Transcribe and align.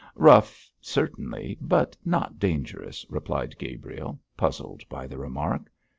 'Rough 0.15 0.71
certainly, 0.81 1.59
but 1.61 1.95
not 2.03 2.39
dangerous,' 2.39 3.05
replied 3.07 3.55
Gabriel, 3.59 4.19
puzzled 4.35 4.81
by 4.89 5.05
the 5.05 5.19
remark. 5.19 5.69